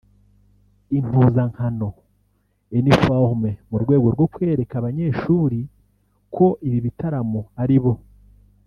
Impuzankano 0.97 1.89
(uniforme) 2.79 3.49
mu 3.69 3.77
rwego 3.83 4.07
rwo 4.15 4.25
kwereka 4.33 4.73
abanyeshuri 4.77 5.59
ko 6.35 6.45
ibi 6.67 6.79
bitaramo 6.85 7.41
ari 7.63 7.77
bo 7.83 7.93